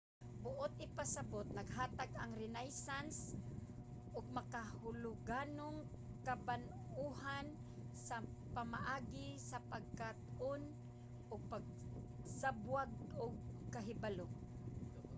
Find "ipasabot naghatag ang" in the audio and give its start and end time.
0.87-2.31